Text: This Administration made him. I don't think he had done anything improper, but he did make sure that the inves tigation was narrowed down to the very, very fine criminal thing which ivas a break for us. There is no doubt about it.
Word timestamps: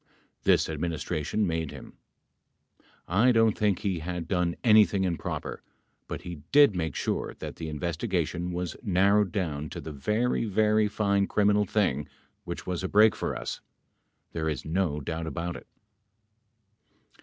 This 0.45 0.67
Administration 0.67 1.45
made 1.45 1.69
him. 1.69 1.93
I 3.07 3.31
don't 3.31 3.55
think 3.55 3.77
he 3.77 3.99
had 3.99 4.27
done 4.27 4.55
anything 4.63 5.03
improper, 5.03 5.61
but 6.07 6.23
he 6.23 6.41
did 6.51 6.75
make 6.75 6.95
sure 6.95 7.35
that 7.37 7.57
the 7.57 7.71
inves 7.71 7.97
tigation 7.97 8.51
was 8.51 8.75
narrowed 8.81 9.31
down 9.31 9.69
to 9.69 9.79
the 9.79 9.91
very, 9.91 10.45
very 10.45 10.87
fine 10.87 11.27
criminal 11.27 11.65
thing 11.65 12.09
which 12.45 12.63
ivas 12.65 12.83
a 12.83 12.87
break 12.87 13.15
for 13.15 13.35
us. 13.35 13.61
There 14.31 14.49
is 14.49 14.65
no 14.65 15.01
doubt 15.01 15.27
about 15.27 15.55
it. 15.55 15.67